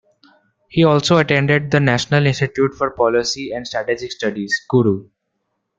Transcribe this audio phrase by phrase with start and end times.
[0.67, 5.07] He also attended the National Institute for Policy and Strategic Studies, Kuru.